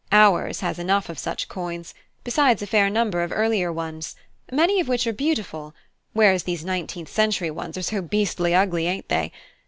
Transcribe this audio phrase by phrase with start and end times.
[0.11, 1.93] Ours has enough of such coins,
[2.23, 4.15] besides a fair number of earlier ones,
[4.51, 5.75] many of which are beautiful,
[6.13, 9.31] whereas these nineteenth century ones are so beastly ugly, ain't they?